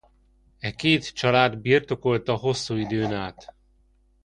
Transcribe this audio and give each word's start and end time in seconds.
E 0.59 0.71
két 0.75 1.13
család 1.13 1.57
birtokolta 1.57 2.35
hosszú 2.35 2.75
időn 2.75 3.13
át. 3.13 3.55